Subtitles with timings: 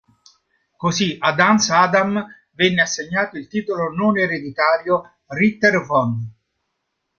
[0.83, 6.27] Così ad Hans Adam venne assegnato il titolo non ereditario "Ritter von".